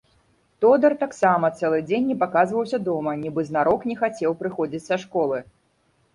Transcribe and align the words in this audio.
Тодар 0.63 0.95
таксама 1.03 1.51
цэлы 1.59 1.79
дзень 1.89 2.07
не 2.13 2.17
паказваўся 2.23 2.81
дома, 2.89 3.11
нібы 3.23 3.45
знарок 3.51 3.87
не 3.93 4.01
хацеў 4.01 4.37
прыходзіць 4.43 4.85
са 4.89 4.95
школы. 5.07 5.39